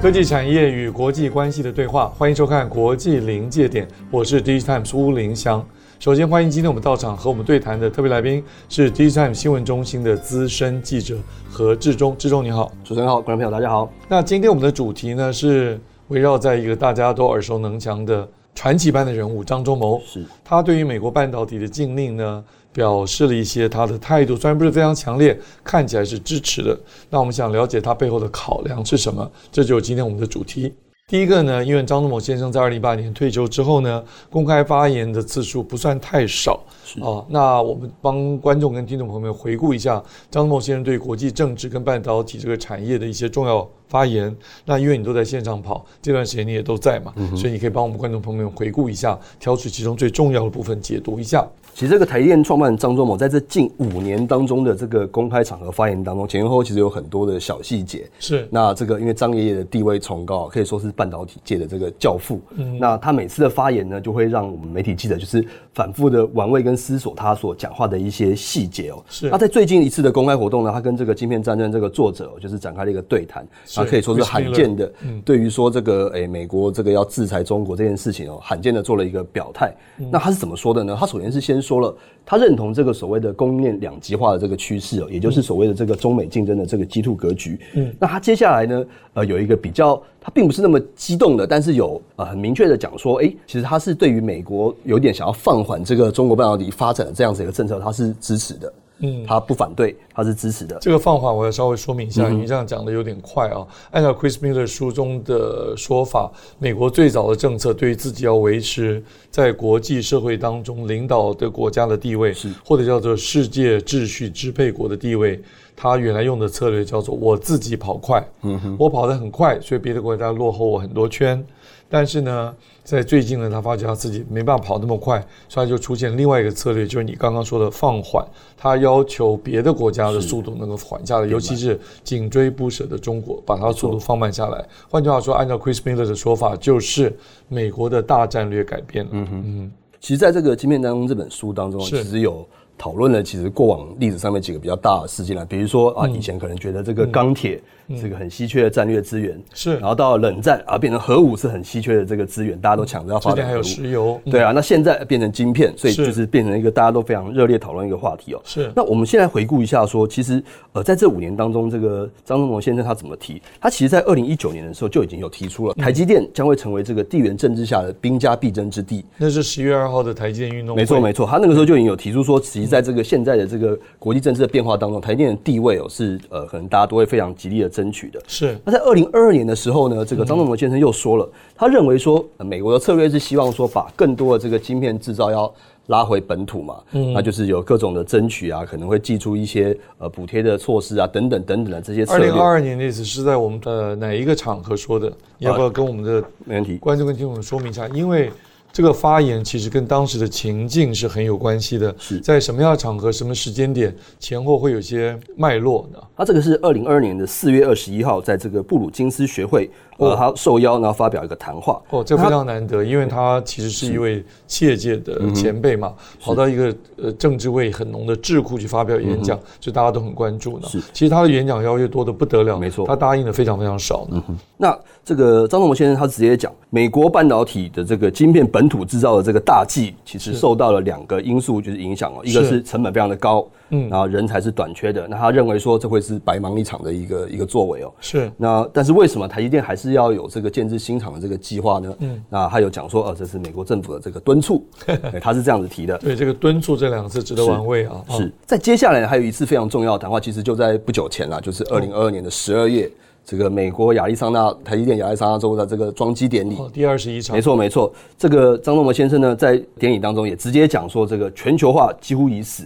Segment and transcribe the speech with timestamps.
[0.00, 5.62] 科技产业与国际关系的对话，欢迎收看《国际临界点》，我是 DG Times 巫凌祥。
[5.98, 11.18] 首先欢迎今天我们到场和我们对谈的特别来宾是 DG Times 新闻中心的资深记者
[11.50, 12.16] 何志忠。
[12.16, 13.92] 志忠你好，主持人好，观众朋友大家好。
[14.08, 20.00] 那今天我们的主题呢是围绕在一个大家都耳熟能详的传奇般的人物张忠谋。
[20.06, 26.78] 是，他对于美国半导体的禁令呢表示了一些他的态度，虽然不是非常强烈，看起来是支持的。
[27.08, 29.30] 那我们想了解他背后的考量是什么？
[29.50, 30.72] 这就是今天我们的主题。
[31.08, 36.60] 第一个呢，因为张忠谋先生在二零一八年退休之后呢，公开发言的次数不算太少
[37.00, 37.26] 啊、哦。
[37.28, 44.34] 那我们帮观众跟听众朋友们回顾一下张忠谋先生对国际政治跟半导体这个产业的一些重要发言。
[44.64, 51.46] 那因为你都在线上跑，这段时间你也都在嘛，嗯、所以你可以帮我们观众朋友们回顾一下，挑出其中最重要的部分解读一下。
[51.72, 58.04] 其实这个台积电创办人张忠谋在这近五年当中的这个公开场合发言当中，前后其实有很多的小细节。
[58.18, 62.40] 是，那这个因为张爷爷的地位崇高，可以说是半导体界的这个教父。
[62.56, 69.04] 嗯，那他每次的发言呢，就会让我们媒体记者就是反复的玩味跟思索他所讲话的一些细节哦。
[69.08, 69.28] 是。
[69.28, 74.90] 那在最近一次的公开活动呢，他跟这个《晶片战争》这个作者就是展开了一个对谈，啊，可以说是罕见的，
[75.24, 79.72] 对于说这个诶美国这个要制裁中国这件事情哦，罕见的做了一个表态。
[80.10, 80.96] 那他是怎么说的呢？
[80.98, 87.60] 他首先是先说了他认同这个所谓的供应链两极化的这个趋势哦，也就是所谓的这个中美竞争的这个 G2 格局。
[87.74, 98.72] 嗯，那他接下来呢，呃，有一个比较，他并不是那么激动的，但是有呃很明确的讲说，诶，其实他是对于美国有点想要放缓这个中国半导体发展的这样子一个政策，他是支持的。
[99.02, 100.76] 嗯，他不反对，他是支持的。
[100.78, 103.66] 这个放缓我要稍微说明一下，你这样讲的有点快啊。
[103.92, 115.40] 按照 Chris Miller 书中的说法，美国最早的政策对于自己要维持在国际社会当中领导的国家的地位，是或者叫做世界秩序支配国的地位，
[115.74, 121.42] 他原来用的策略叫做我自己跑快，嗯哼，我跑得很快，所以别的国家落后我很多圈。
[121.88, 122.54] 但是呢，
[122.98, 128.26] 在最近呢，他发觉他自己没办法跑那么快，所以他就出现另外一个策略，就是你刚刚说的放缓。
[128.56, 134.64] 他要求别的国家的速度能够缓下来，尤其是紧追不舍的中国，把它的速度放慢下来。
[134.90, 137.16] 换句话说，按照 Chris Miller 的说法，就是
[137.48, 139.10] 美国的大战略改变了。
[139.12, 142.46] 嗯嗯，其实在这个《晶片战争》这本书当中，其实有。
[142.78, 147.62] 讨论了其实过往历史上面几个比较大的事件了，比如说啊，以前可能觉得这个钢铁
[147.96, 153.52] 是个很稀缺的战略资源，是，然后到了冷战啊，变成核武是很稀缺的这个资源，大家都抢着要发展核武。
[153.52, 158.40] 还有石油，对啊，那现在变成晶片，所以就是变成一个大家都非常热烈讨论一个话题哦。
[158.44, 160.42] 是，那我们现在回顾一下，说其实
[160.72, 163.40] 呃，在这五年当中，这个张忠谋先生他怎么提？
[163.60, 169.04] 他其实在二零一九年的时候就已经有提出了，台积电将会成为这个地缘政治下的兵家必争之地。
[169.16, 170.76] 那是十月二号的台积电运动。
[170.76, 178.20] 没错没错，他那个时候就已经有提出说，其实在这个现在的这个国际政治的变化当中，台积电的地位哦是呃，可能大家都会非常极力的争取的。
[178.26, 178.58] 是。
[178.64, 185.52] 那在二零二二年的时候呢，这个张忠谋先生又说了，他认为说，美国的策略是希望说，把更多的这个晶片制造要
[185.86, 192.28] 拉回本土嘛，嗯，那就是有各种的争取啊，可能会寄出一些呃补贴的措施啊，等等等等的这些策略。
[192.28, 195.10] 二零二二年的意思是在我们的哪一个场合说的？
[195.38, 197.88] 要不要跟我们的没问题观众跟听众们说明一下？
[197.88, 198.30] 因为。
[198.72, 202.20] 这个发言其实跟当时的情境是很有关系的，是。
[202.20, 205.98] 在什么样的场合、什么时间点前后会有些脉络呢？
[206.16, 211.80] 他这个是二零二二年的四月二十一号，在这个布鲁金斯学会，呃，他受邀然后发表一个谈话。
[211.90, 220.68] 哦，这非常难得，因为他其实是一位企业界的前辈嘛，跑到一个呃政治味很浓的智库去发表演讲，就大家都很关注呢。
[220.68, 224.22] 是，其实他的演讲邀约多的不得了，没错，他答应的非常非常少呢。
[224.56, 237.92] 那这个张忠谋先生他直接讲，美国半导体的这个晶片本土制造的这个大计，其实受到了两个因素就是影响哦，一个是成本非常的高，嗯，然后人才是短缺的，那他认为说这会是白忙一场的一个一个作为哦。
[238.00, 241.94] 是，那但是为什么台积电还是要有这个建置新厂的这个计划呢？
[242.00, 244.64] 嗯，那他有讲说，呃，这是美国政府的这个敦促，
[245.20, 245.96] 他是这样子提的。
[245.98, 248.02] 对，这个敦促这两个字值得玩味啊。
[248.10, 252.90] 是在接下来还有一次非常重要的谈话，其实就在不久前啦，就是二零二二年的十二月。
[253.30, 257.92] 这个美国亚利桑那台积电亚利桑那州的这个装机典礼，第二十一场，没错没错。
[258.18, 262.64] 这个张忠谋先生呢，在典礼当中也直接讲说，这个全球化几乎已死，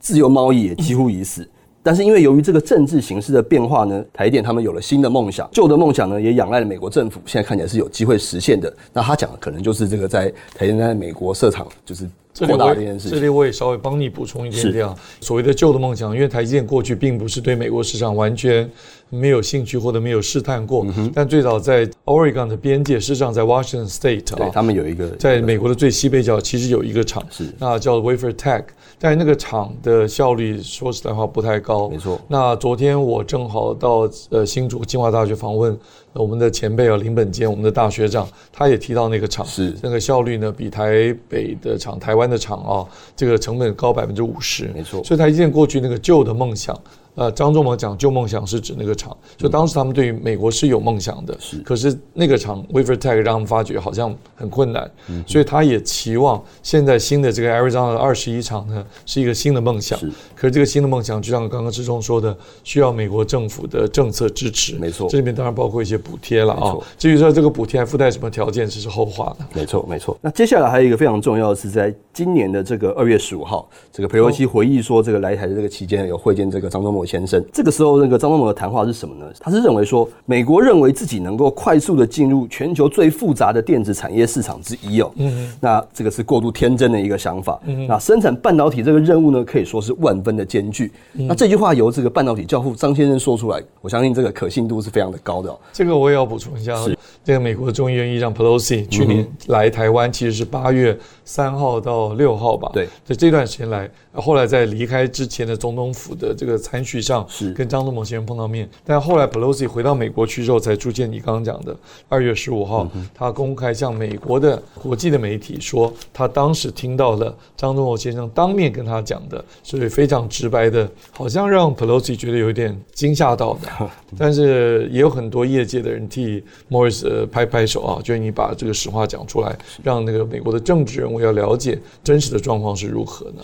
[0.00, 1.48] 自由贸易也几乎已死。
[1.80, 8.74] 但是因为由于这个政治形势的变化呢，台电他们有了新的梦想，旧的梦想呢也仰赖了美国政府，现在看起来是有机会实现的。
[8.92, 12.10] 那他讲的可能就是这个在台电在美国设厂，就是。
[12.36, 14.92] 扩大这件事情，这里我也稍微帮你补充一点点啊。
[15.20, 18.68] 所谓的旧的梦想，因为台积电过去并不是对美国市场完全
[19.14, 28.64] 没有兴趣或者没有试探过，嗯、但最早在 Oregon 的边界，事实上在 Washington State 啊，他们有一个在美国的最西北角，其实有一个厂，是那叫 Wafer Tech，
[28.98, 31.88] 但是那个厂的效率说实在话不太高。
[31.88, 32.20] 没错。
[32.28, 35.78] 那昨天我正好到呃新竹清华大学访问。
[36.16, 45.02] 我们的前辈啊，林本坚，我们的大学长，他也提到那个厂，是那个效率呢，比台北的厂、台湾的厂啊，这个成本高百分之五十，没错。
[45.02, 46.80] 所以他一见过去那个旧的梦想。
[47.14, 51.58] 呃，张忠谋讲旧梦想是指那个厂，就当时他们对于美国是有梦想的，是。
[51.58, 59.98] 可是那个厂 WaferTech 让他们发觉好像很困难，嗯，所以他也期望现在新的这个 Arizona 的二十一厂呢是一个新的梦想。
[59.98, 60.10] 是。
[60.34, 64.74] 可是这个新的梦想，就像刚刚志忠说的，需要美国政府的政策支持。
[64.76, 65.08] 没错。
[65.08, 66.76] 这里面当然包括一些补贴了啊。
[66.98, 69.46] 至于说这个补贴还附带什么条件，这是后话的。
[69.54, 70.18] 没错，没错。
[70.20, 77.42] 那接下来还有一个非常重要的是，在今年的这个二月十五号，这个佩洛西回忆说，这个来台的这个期间有会见这个张忠谋先生。
[77.50, 77.94] 这个时候。
[78.04, 79.24] 那个张忠谋的谈话是什么呢？
[79.38, 85.12] 他是认为说，美国认为自己能够快速的进入全球最复杂的电子产业市场之一哦。
[85.14, 87.60] 嗯，那这个是过度天真的一个想法。
[87.66, 90.90] 嗯，那生产半导体这个任务呢，可以说是万分的艰巨。
[91.12, 95.58] 那这句话由这个半导体教父张先生说出来，我相信这个可信度是非常的高的哦。
[95.72, 102.70] 这个我也要补充一下，是这个美国的众议院议长 Pelosi 去年来台湾，其实是八月三号到六号吧？
[102.72, 107.68] 对，在这段时间来，后来在离开之前的总统府的这个餐叙上，是跟。
[107.74, 111.76] 张忠谋先生碰到面，但后来 Pelosi 回到美国去之后，才出现你刚刚讲的
[112.08, 123.90] 二月十五号，他公开向美国的国际的媒体说，他当时听到了张忠谋先生当面跟他讲的，所以非常直白的，好像让 Pelosi 觉得有点惊吓到的。
[124.16, 126.40] 但是也有很多业界的人替
[126.70, 133.42] Morris 拍拍手啊，觉得你把这个实话讲出来，让那个美国的政治人物要了解真实的状况是如何呢？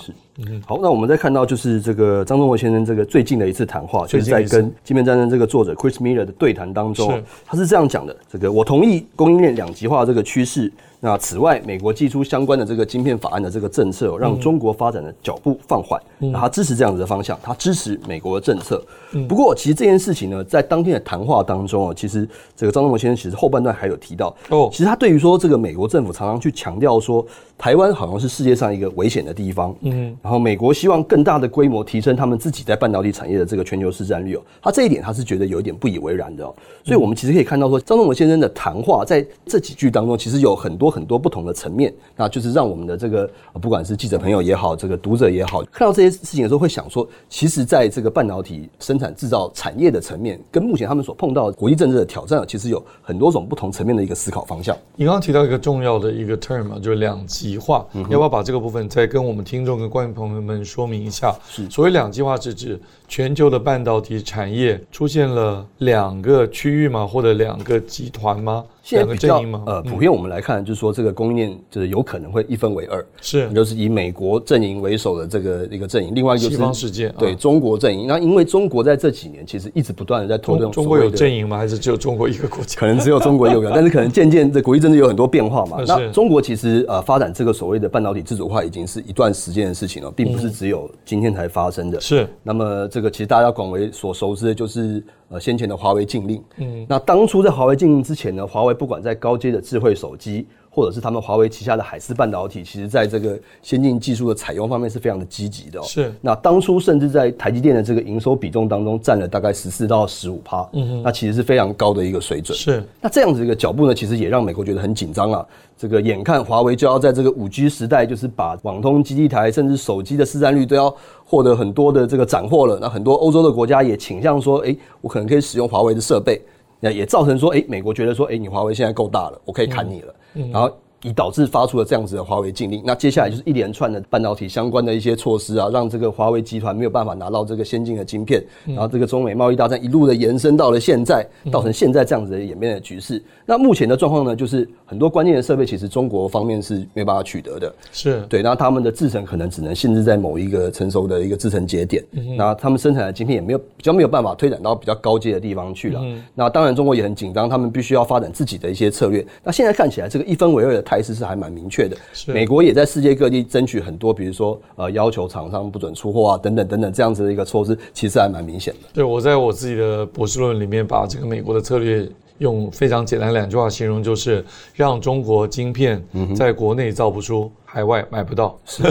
[0.67, 4.07] 好，那我们再看到就是这个张忠谋先生这个最近的一次谈话。
[4.07, 10.73] 就是在跟芯片战争这个作者 Chris Miller 的对谈当中，他是这样讲的：这个我同意供应链两极化这个趋势。
[11.03, 15.99] 那此外，美国寄出相关的这个晶片法案的这个政策，让中国发展的脚步放缓。
[16.19, 18.85] 那他支持这样子的方向，他支持美国的政策。
[19.27, 27.25] 不过，其实这件事情呢，在当天的谈话当中啊，其实这个张忠谋先生其实后半段还有提到，哦，其实他对于说这个美国政府常常去强调说，
[27.57, 36.55] 台湾好像是世界上一个危险的地方，嗯，然后美国希望更大的规模提升他们自己在半导体产业的这个全球市占率哦，他这一点他是觉得有一点不以为然的哦。
[36.85, 40.90] 所以我们其实可以看到说，张忠谋先生的谈话在这几句当中，其实有很多。
[40.91, 54.77] 很多不同的层面，那就是让我们的这个不管是记者朋友也好，这个读者也好，看到这些事情的时候，会想说，其实在这个半导体生产制造产业的层面，跟目前他们所碰到的国际政治的挑战，其实有很多种不同层面的一个思考方向。
[54.97, 61.35] 你刚刚提到一个重要的一个 term 啊，就是两极化，嗯，要不要把这个部分再跟我们听众跟观众朋友们说明一下？
[61.49, 67.07] 是，所谓两极化是指全球的半导体产业出现了两个区域吗？
[67.07, 68.65] 或者两个集团吗？
[68.83, 78.07] 现在比较呃，普遍我们来看，就是说这个供应链就是有可能会一分为二，是，就是以美国阵营为首的这个一个阵营，另外一个就是西方世界对中国阵营。
[78.07, 81.59] 那因为中国在这几年其实一直不断的在推动，中国有阵营吗？
[81.59, 82.81] 还是只有中国一个国家？
[82.81, 85.85] 可能只有中国一个，但是可能渐渐的国际政治有很多变化嘛。
[85.87, 92.01] 那中国其实呃发展这个所谓的半导体自主化已经是一段时间的事情了，并不是只有今天才发生的。
[92.01, 95.05] 是，那么这个其实大家广为所熟知的就是。
[95.31, 105.85] 呃，先前的华为禁令，嗯，那当初在华为禁令之前呢，华为不管在高阶的智慧手机，或者是他们华为旗下的海思半导体，其实在这个先进技术的采用方面是非常的积极的喔。
[105.85, 112.57] 是，那当初甚至在台积电的这个营收比重当中占了大概十四到十五趴，嗯哼，那其实是非常高的一个水准。
[112.57, 115.45] 是，那这样子一个脚步呢，其实也让美国觉得很紧张啊。
[115.77, 122.79] 这个眼看华为就要在这个五 G 时代，就是把网通基地台甚至手机的市占率都要获得很多的这个斩获了。
[122.79, 126.41] 那很多欧洲的国家也倾向说，哎，我可能可以使用华为的设备。
[126.83, 130.09] 那也造成说，哎，美国觉得说，哎，你华为现在够大了，我可以砍你了。
[130.09, 130.81] 嗯，然后。
[131.03, 143.23] 以导致发出了这样子的华为禁令，那接下来就是一连串的半导体相关的一些措施啊，让这个华为集团没有办法拿到这个先进的晶片，然后这个中美贸易大战一路的延伸到了现在，造成现在这样子的演变的局势。
[143.47, 152.05] 那目前的状况呢，就是很多关键的设备其实中国方面是没办法取得的，是对，那他们的制程可能只能限制在某一个成熟的一个制程节点，
[152.37, 156.03] 那他们生产的晶片也没有比较没有办法推展到比较高阶的地方去了。
[156.35, 159.27] 那当然中国也很紧张，他们必须要发展自己的一些策略。
[159.43, 160.85] 那现在看起来这个一分为二的。
[160.91, 161.97] 态势是还蛮明确的。
[162.13, 168.89] 是美国也在世界各地争取很多，比如说呃要求厂商不准出货啊，等等等等这样子的一个措施，其实还蛮明显的。
[168.93, 172.09] 对，我在我自己的博士论文里面把这个美国的策略。
[172.41, 174.45] 用非常简单两句话形容，就是
[174.75, 176.03] 让中国晶片
[176.35, 178.59] 在国内造不出，海外买不到。
[178.65, 178.83] 是，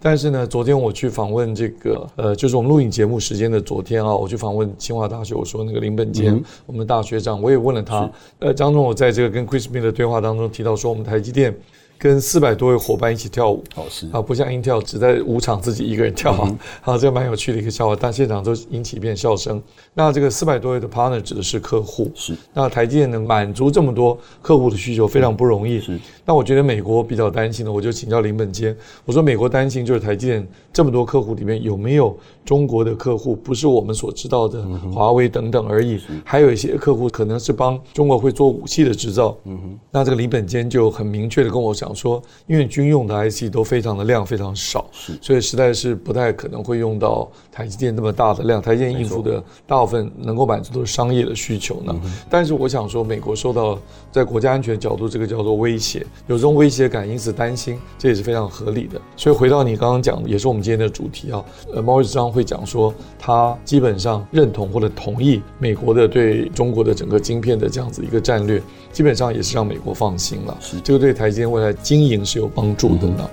[0.00, 11.54] 但是呢，昨天我去访问这个，呃，就是我们录影节目时间的昨天啊，我去访问清华大学，我说那个林本坚，我们的大学长，我也问了他，呃，张总我在这个跟 Chris Miller 的对话当中提到说，我们台积电。
[11.98, 19.62] 跟四百多位伙伴一起跳舞，哦是啊，不像 Intel 只在舞场自己一个人跳，啊， 啊，这个蛮有趣的一个笑话，但现场都引起一片笑声。
[19.94, 22.36] 那这个四百多位的 partner 指的是客户，是。
[22.52, 25.80] 那台积电能满足这么多客户的需求，非常不容易。
[25.80, 25.98] 是。
[26.26, 39.36] 那我觉得美国比较担心的，我就请教林本坚，我说美国担心就是台积电这么多客户里面有没有中国的客户，不是我们所知道的华为等等而已，还有一些客户可能是帮中国会做武器的制造。
[39.44, 39.78] 嗯哼。
[39.90, 48.62] 那这个林本坚就很明确的跟我讲说，因为军用的 IC 都非常的量非常少，是，所以实在是不太可能会用到台积电那么大的量。
[48.62, 51.92] 台积电应付的大部分能够满足都是商业的需求呢。
[52.30, 53.76] 但是我想说，美国受到
[54.12, 59.00] 在国家安全角度，这个叫做威胁，有这种威胁感，因此担心，这也是非常合理的。
[59.16, 61.44] 所以回到你刚刚讲的，也是我们今天的主题啊。
[61.74, 68.62] 呃，毛主章会讲说，他基本上认同或者同意美国的对中国的整个晶片的这样子一个战略，
[68.94, 70.58] 基本上也是让美国放心了。
[70.60, 72.64] 是，这个对台积电未来经营是有帮。
[72.64, 73.30] 帮助的呢。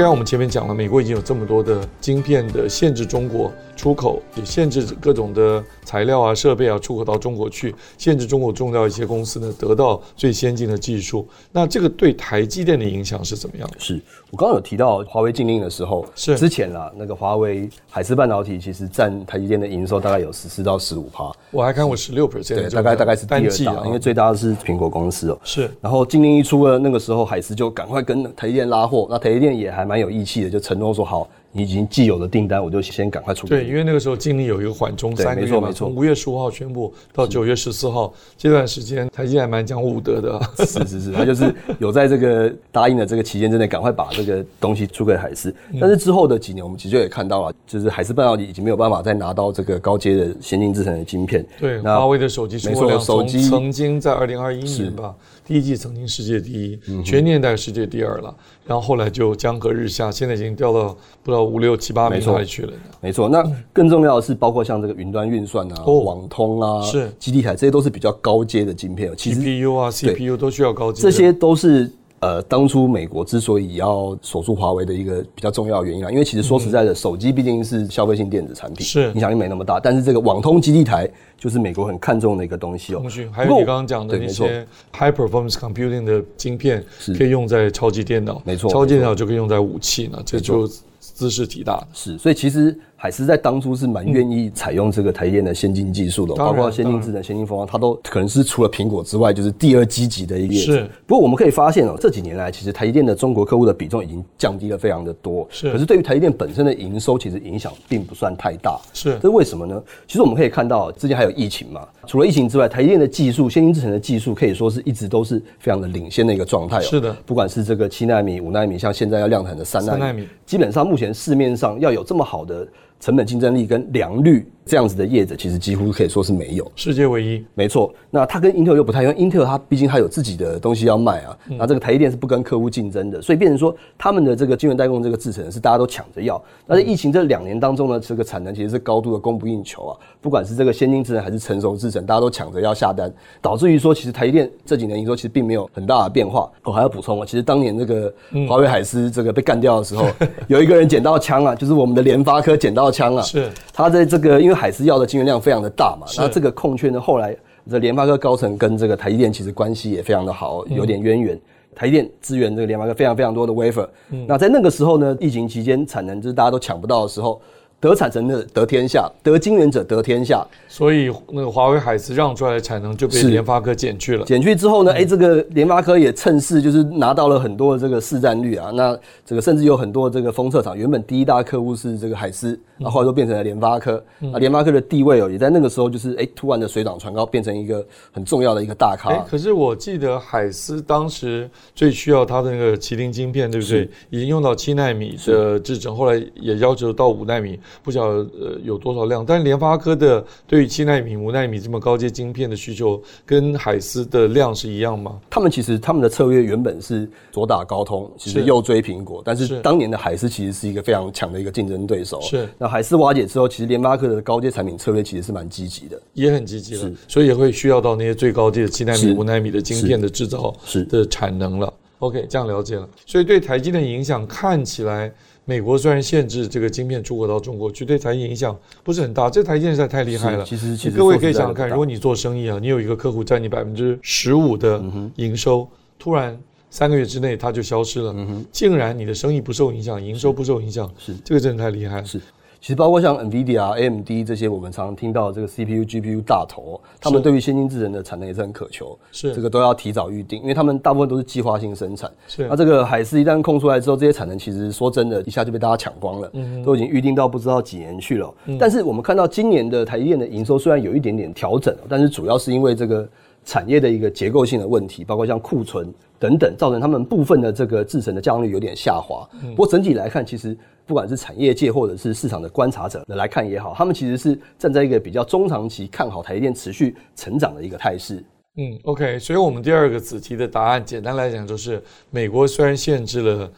[0.00, 5.62] 既然我们前面讲了，美国已经有这么多的晶片的限制，中国出口也限制各种的。
[5.82, 11.26] 材料啊、设备啊，出口到中国去，限制中国重要一些公司呢得到最先进的技术。
[11.50, 13.80] 那这个对台积电的影响是怎么样的？
[13.80, 21.28] 是我刚刚有提到华为禁令的时候，是之前啦，那个华为海思半导体其实占台积电的营收大概有十四到十五趴。
[21.50, 25.38] 我还看过十六 percent，对，大概大概是第二大，因为最大的是苹果公司哦。
[25.42, 31.28] 是，然后禁令一出了，那个时候海思就赶快跟台积电拉货，那台积电也还蛮有义气的，就承诺说好。
[31.52, 33.44] 你已经既有的订单，我就先赶快出。
[33.48, 40.50] 对，因为那个时候禁令有一个缓冲三个月嘛，从五月十五号宣布到九月十四号这段时间，台积电还蛮讲武德的、啊。
[40.58, 45.52] 是是是，他就是有在这个答应的这个期间之内，赶快把这个东西出给海思。
[45.80, 51.44] 但是之后的几年，我们其实也看到了，就是海思半导体已经没有办法再拿到这个高阶的先进制程的晶片。
[51.58, 55.12] 对，那华为的手机出货量从曾经在二零二一年吧。
[55.50, 58.32] 第一季曾经世界第一，全年代世界第二了，
[58.64, 62.72] 然后后来就江河日下，现在已经掉到不知道五六七八名哪里去了。
[63.00, 63.42] 没错，那
[63.72, 69.12] 更重要的是，包括像这个云端运算啊、网通啊、是基地台，这些都是比较高阶的晶片。
[69.16, 71.90] 其实 GPU 啊、CPU 都需要高阶，这些都是。
[72.20, 79.80] 呃，当初美国之所以要锁住华为的一个比较重要的原因啊，因为其实说实在的，手机毕竟是消费性电子产品，是影响力没那么大。
[79.80, 81.08] 但是这个网通基地台
[81.38, 82.98] 就是美国很看重的一个东西哦。
[82.98, 86.84] 通讯还有你刚刚讲的那些 high performance computing 的晶片，
[87.16, 91.82] 可以用在超级电脑，没错，超级电脑就可以用在武器呢，这就姿势体大。
[91.94, 92.78] 是，所以其实。
[93.02, 100.54] 海思在当初是蛮愿意采用这个台积电的先进技术的，包括先进制程、先进封装，它都可能是除了苹果之外，就是第二积极的一个。
[100.54, 100.86] 是。
[101.06, 105.48] 不过我们可以发现哦，这几年来，其实台积电的中国客户的比重已经降低了非常的多。
[105.48, 105.72] 是。
[105.72, 108.78] 可是对于台积电本身的营收，其实影响并不算太大。
[108.92, 109.14] 是。
[109.14, 109.82] 这是为什么呢？
[110.06, 116.78] 其实我们可以看到，之前还有疫情嘛，除了疫情之外，台积电的技术、先进制程的技术，可以说是一直都是非常的领先的一个状态。
[116.82, 117.16] 是的。
[117.24, 122.68] 不管是这个七纳米、五纳米，像现在要量产的三纳米，三纳米，基本上目前市面上要有这么好的。
[123.00, 124.46] 成本竞争力跟良率。
[124.70, 127.44] 这样子的业者其实几乎可以说是没有，世界唯一。
[127.54, 136.40] 没错，那它跟英特尔又不太一样，因为英特尔它毕竟它有自己的东西要卖啊，那这个台积电是不跟客户竞争的，所以变成说他们的这个晶圆代工这个制程是大家都抢着要。
[136.68, 143.12] 但是疫情这两年当中呢，这个产能其实是高度的供不应求啊，不管是这个先进制程还是成熟制程，大家都抢着要下单，
[143.42, 146.48] 导致于说其实台积电这几年营收其实并没有很大的变化。
[146.62, 148.14] 我还要补充啊，其实当年这个
[148.48, 150.06] 华为海思这个被干掉的时候，
[150.46, 155.40] 有一个人捡到枪啊，就是我们的联发科捡到枪啊，是他在这个因为海思要的晶圆量。
[155.40, 157.34] 非常的大嘛，那这个空缺呢，后来
[157.70, 161.40] 这联发科高层跟这个台积电其实关系也非常的好，有点渊源。
[161.74, 163.88] 台积电支援这个联发科非常非常多的 wafer，
[164.26, 167.40] 那在那个时候呢，疫情期间产能就是大家都抢不到的时候。
[167.80, 170.46] 得产能的得天下，得晶圆者得天下。
[170.68, 174.24] 所以那个华为海思让出来的产能就被联发科减去了。
[174.26, 178.70] 减去之后呢，哎、嗯欸，这个联发科也趁势就是拿到了很多的这个市占率啊。
[178.74, 184.02] 那这个甚至有很多这个封测厂，原本第一大客户是这个海思，那、嗯、后来都变成了联发科。
[184.18, 189.08] 那联发科的地位哦，也在那个时候就是哎、欸，突然的水涨船高，变成一个很重要的一个大咖。
[189.08, 193.88] 哎、欸，可是我记得海思当时最需要它的那个麒麟晶片，对不对？
[194.10, 197.58] 已经用到七纳米的制程，后来也要求到五纳米。
[197.82, 199.24] 不晓得呃有多少量。
[199.24, 205.18] 但是联发科的对于七纳米、五纳米这么高阶晶片的需求，跟海思的量是一样吗？
[205.28, 209.22] 他们其实他们的策略原本是左打高通，其实右追苹果。
[209.24, 212.20] 但是当年的海思其实是一个非常强的一个竞争对手。
[212.20, 212.48] 是。
[212.58, 216.80] 那海思瓦解之后，其实联发科的高阶产品策略其实是蛮积极的，也很积极了。
[216.80, 216.94] 是。
[217.08, 221.72] 所以也会需要到那些最高阶的七纳米、五纳米的晶片的制造是的产能了。
[221.98, 222.88] OK，这样了解了。
[223.04, 225.12] 所以对台积电的影响看起来，
[225.50, 229.28] 美国虽然限制这个晶片出口到中国，去对台积影响不是很大。
[229.28, 230.44] 这台积电实在太厉害了。
[230.44, 234.80] 其实，其实各位可以想想看，如果你做生意啊，你有一个客户占你百分之十五的
[235.16, 235.66] 营收，
[235.98, 236.38] 突然
[236.70, 238.14] 三个月之内它就消失了，
[238.52, 242.04] 竟然你的生意不受影响，营收不受影响，是这个真的太厉害了。
[242.04, 242.20] 是。
[242.60, 252.10] 其实包括像 NVIDIA、AMD 这些，我们常常听到这个 CPU、GPU 大头，他们对于先进制程的产能也是很渴求，是这个都要提早预定，因为他们大部分都是计划性生产。
[252.28, 258.34] 是那这个海思一旦空出来之后，这些产能其实说真的，一下就被大家抢光了，嗯，都已经预定到不知道几年去了。
[258.44, 263.08] 嗯，但是我们看到今年的台积电的营收虽然有一点点调整，但是主要是因为这个
[263.42, 269.26] 产业的一个结构性的问题，包括像库存等等，造成他们部分的这个制成的降率有点下滑。
[269.56, 270.54] 不过整体来看，其实。
[270.90, 278.16] 不管是产业界或者是市场的观察者来看也好，他们其实是站在一个比较中长期看好台积电持续成长的一个态势。
[278.56, 281.80] 嗯，OK，所以我们第二个子题的答案，简单来讲就是，
[282.10, 283.48] 美国虽然限制了。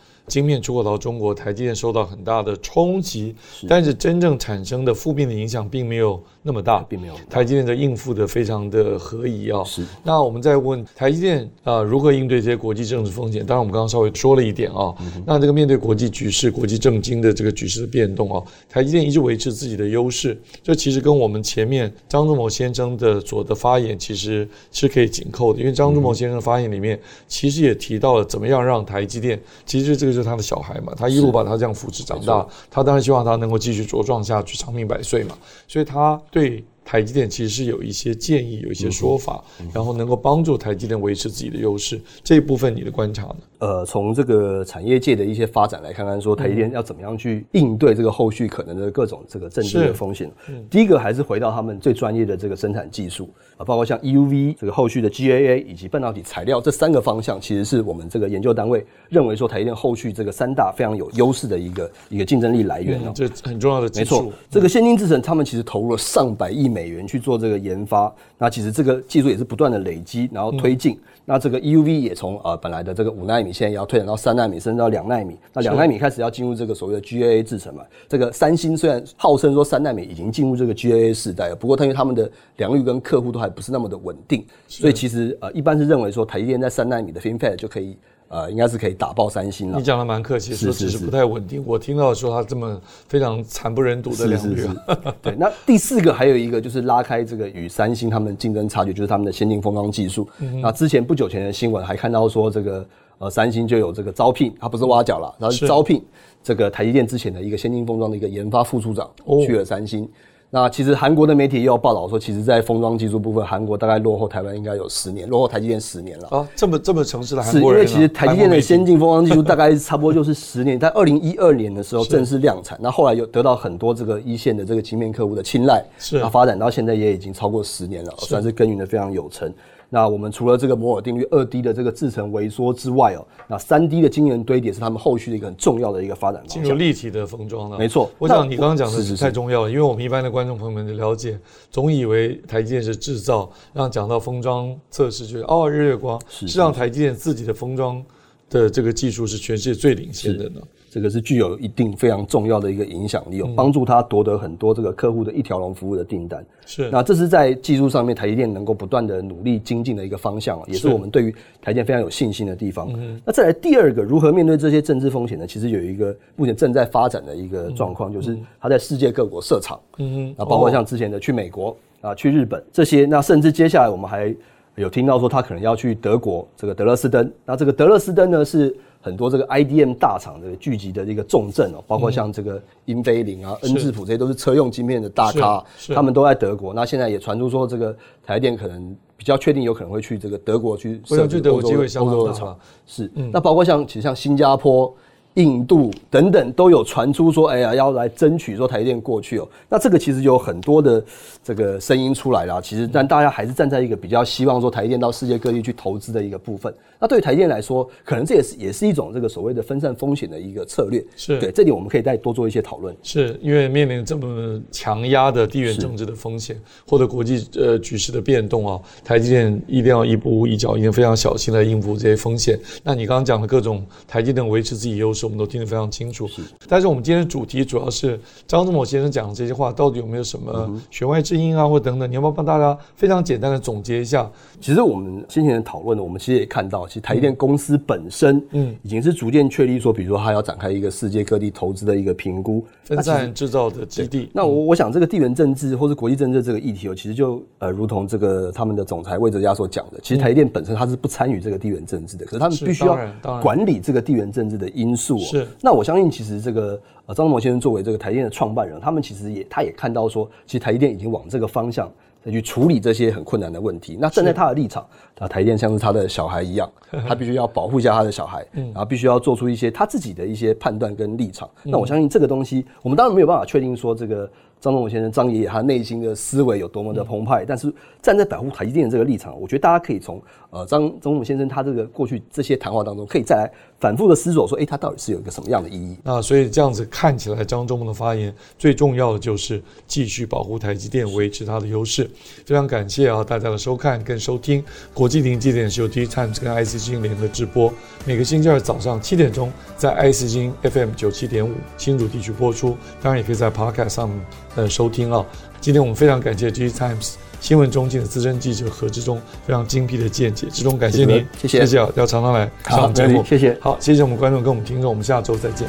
[0.40, 3.34] 晶片出口到中国，台积电受到很大的冲击，
[3.68, 7.14] 但是真正产生的负面的影响并没有那么大，并没有。
[7.28, 9.64] 台积电的应付的非常的合宜啊。
[9.64, 9.82] 是。
[10.04, 13.44] 那我们再问台积电啊、呃，如何应对这些国际政治风险？
[13.44, 14.94] 当然，我们刚刚稍微说了一点啊。
[15.00, 20.40] 嗯、那这个面对国际局势、国际政经的这个局势的变动啊，台积电一直维持自己的优势。
[20.62, 26.96] 这其实跟我们前面张忠谋先生的所的发言其实是可以紧扣的，因为张忠谋先生的发言里面
[27.26, 30.12] 其实也提到了怎么样让台积电，其实这个。
[30.12, 35.36] 就是他的小孩嘛，他一路把他这样扶持长大，他当然希望他能够继续茁壮下去，长命百岁嘛，
[35.66, 36.64] 所以他对。
[36.84, 42.00] 台积电其实是有一些建议，有一些说法，嗯、然后能够帮助台积电维持自己的优势。
[42.22, 43.36] 这一部分你的观察呢？
[43.58, 50.28] 呃，从这个产业界的一些发展来看看，说台积电要怎么样去应对这个后续可能的各种这个政治的风险。
[50.48, 63.12] 嗯、第一个还是回到他们最专业的这个生产技术啊，包括像 EUV 这个后续的 GAA 以及半导体材料这三个方向，其实是我们这个研究单位认为说台积电后续这个三大非常有优势的一个一个竞争力来源哦、喔。
[63.14, 64.22] 这很重要的技术。
[64.22, 66.71] 没错，这个先进制程他们其实投入了上百亿。
[66.72, 70.98] 美元去做这个研发，那其实这个技术也是不断的累积，然后推进。
[71.24, 75.36] 那这个 EUV 也从呃本来的这个五纳米，现在也要推展到三纳米，甚至到两纳米。
[75.52, 77.84] 那两纳米开始要进入这个所谓的 GAA 制程嘛。
[78.08, 87.96] 这个三星虽然号称说三纳米已经进入这个 GAA 时代了，不过它因为他们的良率跟客户都还不是那么的稳定，所以其实呃一般是认为说台积电在三纳米的 FinFET 就可以。
[88.32, 89.76] 呃，应该是可以打爆三星了。
[89.76, 91.62] 你讲的蛮客气，说只是不太稳定。
[91.66, 94.66] 我听到说他这么非常惨不忍睹的良率。
[95.20, 100.26] 对，那第四个还有一个就是拉开这个与三星他们竞争差距，就是他们的先进封装技术。
[100.38, 102.86] 嗯、那之前不久前的新闻还看到说，这个
[103.18, 106.02] 呃三星就有这个招聘，他不是挖角了，然后是招聘
[106.42, 109.10] 这个台积电之前的一个先进封装的一个研发副处长
[109.46, 110.04] 去了三星。
[110.04, 110.08] 哦
[110.54, 116.28] 那其实韩国的媒体也有报道说，其实，在封装技术部分，韩国大概落后台湾应该有十年，落后台积电十年了。
[116.28, 117.86] 啊，这么这么诚实的韩国人、啊。
[117.88, 129.50] 是因为其实台积电的先进封装技术大概差不多就是十年， 在二零一二年的时候正式量产，那后来又得到很多这个一线的这个晶片客户的青睐，是，那发展到现在也已经超过十年了，算是耕耘的非常有成。
[129.94, 136.62] 那我们除了这个摩尔定律二 D 的这个制程萎缩之外哦，那三 D 的晶圆堆叠是他们后续的一个很重要的一个发展方向。
[136.62, 138.10] 进入立体的封装了，没错。
[138.18, 141.38] 我想你刚刚讲的是太重要了，因为我们一般的观众朋友们的了解，
[141.70, 148.02] 总以为台积电是制造，让讲到封装测试，就是哦日月光，是让台积电自己的封装
[148.48, 150.60] 的这个技术是全世界最领先的呢。
[150.92, 156.44] 这个是具有一定非常重要的一个影响力，有帮助他夺得很多这个客户的一条龙服务的订单。
[156.66, 162.92] 是，那这是在技术上面台积电能够不断的努力精进的一个方向，也是我们对于台积电非常有信心的地方。
[163.24, 165.46] 那再来第二个，如何面对这些政治风险呢？
[165.46, 169.80] 其实有一个目前正在发展的一个状况，就是他在世界各国设厂。
[169.96, 174.34] 嗯，那包括像之前的去美国啊、去日本这些，那甚至接下来我们还
[174.74, 177.32] 有听到说他可能要去德国这个德勒斯登。
[177.46, 178.76] 那这个德勒斯登呢是。
[179.02, 186.72] 很多这个 IDM 大厂的聚集的一个重镇哦，包括像这个英飞凌啊、恩智浦这些都是车用晶片的大咖，他们都在德国。
[186.72, 192.56] 那现在也传出说，这个台电可能比较确定有可能会去这个德国去设置欧洲的厂。
[192.86, 194.94] 是，那包括像其实像新加坡
[195.34, 199.48] 印度等等都有传出说，哎呀，要来争取说台积电过去哦。
[199.68, 201.02] 那这个其实有很多的
[201.42, 202.60] 这个声音出来了。
[202.60, 206.72] 其实，但大家还是站在一个比较希望说台积电到世界各地去投资的一个部分。
[206.98, 211.02] 那对于台积电来说，可能这也是也是一种这个所谓的分散风险的一个策略。
[211.16, 212.94] 是对这里我们可以再多做一些讨论。
[213.02, 222.58] 是因为面临这么强压的地缘政治的风险，或者国际呃局势的变动啊，台积电一定要一步一脚印，非常小心来应付这些风险。
[222.84, 226.02] 那你刚刚讲的各种台积电维持自己优势，我们都听得非常清。
[226.02, 226.28] 清楚，
[226.68, 232.10] 但是我们今天的主题主要是张忠谋先生讲的这些话，到底有没有什么弦外之音啊，或等等？
[232.10, 234.28] 你要不要帮大家非常简单的总结一下？
[234.60, 244.28] 其实我们先前的讨论呢，我们其实也看到，其实台积电公司本身，嗯，已经是逐渐确立说，比如说它要展开一个世界各地投资的一个评估，分散制造的基地。
[244.32, 252.98] 那我我想，这个地缘政治或是国际政治这个议题哦，其实就呃，如同这个他们的总裁魏哲家所讲的，其实台积电本身它是不参与这个地缘政治的，可是他们必须要
[253.40, 255.11] 管理这个地缘政治的因素。
[255.18, 256.80] 是，那我相信其实这个。
[257.04, 261.90] 呃，张忠谋先生作为这个台积电的创办人，他们其实也他也看到说，其实台积电已经往这个方向
[262.24, 263.98] 再去处理这些很困难的问题。
[264.00, 264.86] 那站在他的立场，
[265.18, 266.70] 啊，台积电像是他的小孩一样，
[267.08, 271.50] 他必须要保护一下他的小孩，然后必须要做出一些他自己的一些判断跟立场。
[271.64, 274.30] 那我相信这个东西，我们当然没有办法确定说这个。
[274.62, 283.50] 张忠谋先生，张爷爷他内心的思维有多么的澎湃，但是站在保护台积电的这个立场，我觉得大家可以从呃张张忠谋先生他这个过去这些谈话当中，可以再来
[283.82, 285.96] 反复的思索说，哎，它到底是有一个什么样的意义？
[286.04, 292.08] 那所以这样子看起来，张忠谋的发言最重要的就是继续保护台积电，维持它的优势。
[292.46, 294.62] 非常感谢啊大家的收看跟收听，
[294.94, 297.74] 国际临界点是由 D Times 跟 IC 之音联合直播，
[298.06, 304.08] 每个星期二早上七点钟在 IC 之音 FM 九七点五新竹地区播出，当然也可以在 Podcast 上。
[304.54, 305.24] 呃，收听啊！
[305.62, 307.12] 今天我们非常感谢《D Times》
[307.42, 315.66] 新闻中心的资深记者何志忠非常精辟的见解，志忠感谢您，谢谢，谢谢啊，要常常来上节目，谢谢，好，谢谢我们观众跟我们听众，我们下周再见。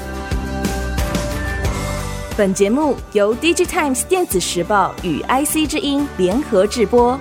[2.37, 7.19] 本节目由《DigiTimes》电子时报与 IC 之音联合制播。